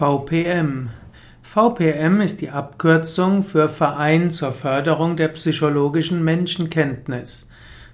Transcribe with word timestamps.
VPM. 0.00 0.88
VPM 1.42 2.22
ist 2.22 2.40
die 2.40 2.48
Abkürzung 2.48 3.42
für 3.42 3.68
Verein 3.68 4.30
zur 4.30 4.52
Förderung 4.52 5.14
der 5.14 5.28
psychologischen 5.28 6.24
Menschenkenntnis. 6.24 7.46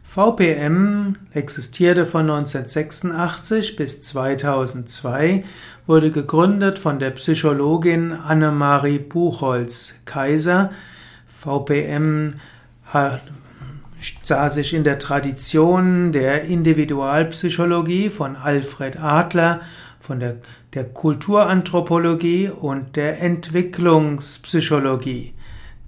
VPM 0.05 1.15
existierte 1.33 2.07
von 2.07 2.31
1986 2.31 3.75
bis 3.75 4.03
2002, 4.03 5.43
wurde 5.89 6.13
gegründet 6.13 6.79
von 6.79 7.01
der 7.01 7.11
Psychologin 7.11 8.13
Annemarie 8.13 9.01
Buchholz-Kaiser. 9.01 10.71
VPM 11.27 12.35
sah 14.23 14.49
sich 14.49 14.75
in 14.75 14.85
der 14.85 15.01
Tradition 15.01 16.13
der 16.13 16.45
Individualpsychologie 16.45 18.11
von 18.11 18.37
Alfred 18.37 18.97
Adler 18.97 19.61
von 20.07 20.21
der, 20.21 20.37
der 20.75 20.85
Kulturanthropologie 20.85 22.49
und 22.49 22.95
der 22.95 23.21
Entwicklungspsychologie. 23.21 25.35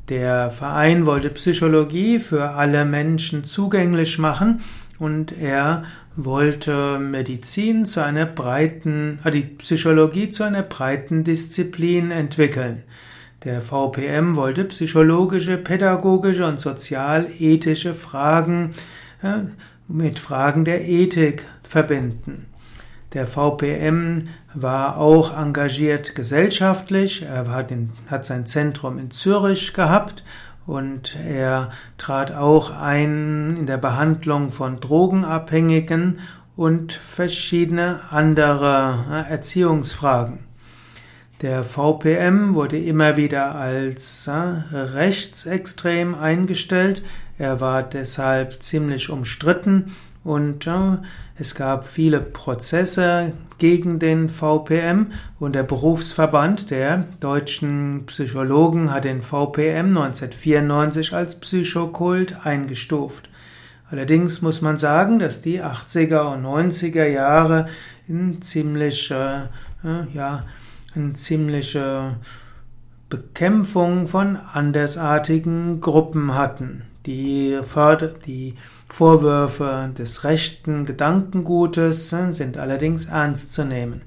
Der 0.09 0.51
Verein 0.51 1.07
wollte 1.07 1.31
Psychologie 1.31 2.19
für 2.19 2.51
alle 2.51 2.85
Menschen 2.85 3.45
zugänglich 3.45 4.19
machen 4.19 4.63
und 4.99 5.31
er 5.39 5.85
wollte 6.17 6.99
Medizin 6.99 7.87
zu 7.87 8.05
einer 8.05 8.27
breiten, 8.27 9.21
äh, 9.25 9.31
die 9.31 9.43
Psychologie 9.43 10.31
zu 10.31 10.43
einer 10.43 10.63
breiten 10.63 11.23
Disziplin 11.23 12.11
entwickeln. 12.11 12.83
Der 13.45 13.63
VPM 13.63 14.35
wollte 14.35 14.65
psychologische, 14.65 15.59
pädagogische 15.59 16.45
und 16.45 16.59
sozialethische 16.59 17.95
Fragen 17.95 18.75
äh, 19.23 19.43
mit 19.87 20.19
Fragen 20.19 20.65
der 20.65 20.89
Ethik 20.89 21.47
verbinden. 21.63 22.47
Der 23.15 23.27
VPM 23.27 24.29
war 24.53 24.99
auch 24.99 25.37
engagiert 25.37 26.15
gesellschaftlich. 26.15 27.23
Er 27.23 27.49
hat, 27.49 27.71
in, 27.71 27.91
hat 28.11 28.27
sein 28.27 28.47
Zentrum 28.47 28.99
in 28.99 29.11
Zürich 29.11 29.73
gehabt 29.73 30.25
und 30.67 31.17
er 31.27 31.71
trat 31.97 32.33
auch 32.33 32.71
ein 32.71 33.57
in 33.59 33.67
der 33.67 33.79
Behandlung 33.79 34.51
von 34.51 34.81
Drogenabhängigen 34.81 36.19
und 36.55 36.93
verschiedene 36.93 38.01
andere 38.11 39.05
äh, 39.11 39.31
Erziehungsfragen. 39.31 40.41
Der 41.41 41.65
VPM 41.65 42.55
wurde 42.55 42.77
immer 42.77 43.17
wieder 43.17 43.55
als 43.55 44.27
äh, 44.27 44.33
rechtsextrem 44.33 46.15
eingestellt. 46.15 47.03
Er 47.39 47.61
war 47.61 47.85
deshalb 47.85 48.63
ziemlich 48.63 49.09
umstritten 49.09 49.95
und 50.29 50.67
äh, 50.67 50.99
es 51.39 51.55
gab 51.55 51.89
viele 51.89 52.21
Prozesse 52.21 53.33
gegen 53.57 53.99
den 53.99 54.29
VPM 54.29 55.13
und 55.41 55.55
der 55.55 55.63
Berufsverband 55.63 56.71
der 56.71 57.07
deutschen 57.19 58.05
Psychologen 58.07 58.93
hat 58.93 59.05
den 59.05 59.23
VPM 59.23 59.97
1994 59.97 61.15
als 61.15 61.41
Psychokult 61.41 62.45
eingestuft. 62.45 63.31
Allerdings 63.91 64.43
muss 64.43 64.61
man 64.61 64.77
sagen, 64.77 65.19
dass 65.19 65.41
die 65.41 65.63
80er 65.63 66.35
und 66.35 66.45
90er 66.45 67.07
Jahre 67.07 67.67
in 68.07 68.43
ziemlich, 68.43 69.11
äh, 69.11 69.47
ja, 70.13 70.45
eine 70.95 71.15
ziemliche 71.15 72.17
Bekämpfung 73.09 74.07
von 74.07 74.37
andersartigen 74.37 75.81
Gruppen 75.81 76.35
hatten. 76.35 76.83
Die, 77.09 77.59
Förder 77.65 78.09
die 78.09 78.55
Vorwürfe 78.87 79.91
des 79.97 80.25
rechten 80.25 80.85
Gedankengutes 80.85 82.11
sind 82.11 82.59
allerdings 82.59 83.07
ernst 83.07 83.51
zu 83.51 83.65
nehmen. 83.65 84.03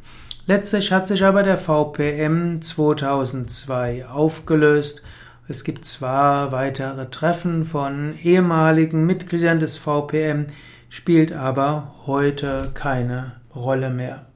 Letztlich 0.45 0.91
hat 0.91 1.07
sich 1.07 1.25
aber 1.25 1.41
der 1.41 1.57
VPM 1.57 2.61
2002 2.61 4.05
aufgelöst. 4.05 5.01
Es 5.47 5.63
gibt 5.63 5.85
zwar 5.85 6.51
weitere 6.51 7.09
Treffen 7.09 7.65
von 7.65 8.13
ehemaligen 8.21 9.07
Mitgliedern 9.07 9.57
des 9.57 9.79
VPM, 9.79 10.45
spielt 10.89 11.33
aber 11.33 11.95
heute 12.05 12.69
keine 12.75 13.37
Rolle 13.55 13.89
mehr. 13.89 14.27